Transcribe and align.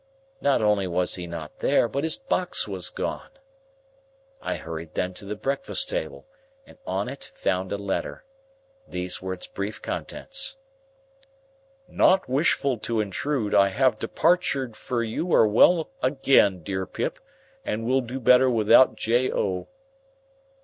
Not 0.41 0.63
only 0.63 0.87
was 0.87 1.13
he 1.13 1.27
not 1.27 1.59
there, 1.59 1.87
but 1.87 2.03
his 2.03 2.15
box 2.17 2.67
was 2.67 2.89
gone. 2.89 3.29
I 4.41 4.55
hurried 4.55 4.95
then 4.95 5.13
to 5.13 5.25
the 5.25 5.35
breakfast 5.35 5.89
table, 5.89 6.25
and 6.65 6.79
on 6.87 7.07
it 7.07 7.31
found 7.35 7.71
a 7.71 7.77
letter. 7.77 8.25
These 8.87 9.21
were 9.21 9.33
its 9.33 9.45
brief 9.45 9.79
contents:— 9.79 10.57
"Not 11.87 12.27
wishful 12.27 12.79
to 12.79 12.99
intrude 12.99 13.53
I 13.53 13.67
have 13.67 13.99
departured 13.99 14.75
fur 14.75 15.03
you 15.03 15.31
are 15.33 15.45
well 15.47 15.91
again 16.01 16.63
dear 16.63 16.87
Pip 16.87 17.19
and 17.63 17.85
will 17.85 18.01
do 18.01 18.19
better 18.19 18.49
without 18.49 18.95
JO. 18.95 19.67